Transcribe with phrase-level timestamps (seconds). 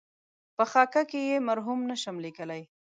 [0.57, 2.61] په خاکه کې یې مرحوم نشم لېکلای.